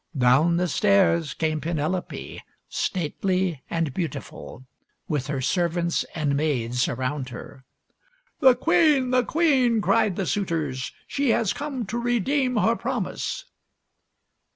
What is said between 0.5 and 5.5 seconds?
the stairs came Penel ope, stately and beautiful, with her